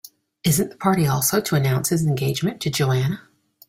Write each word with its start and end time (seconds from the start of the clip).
Isn't 0.43 0.71
the 0.71 0.77
party 0.77 1.05
also 1.05 1.39
to 1.41 1.53
announce 1.53 1.89
his 1.89 2.07
engagement 2.07 2.59
to 2.61 2.71
Joanna? 2.71 3.21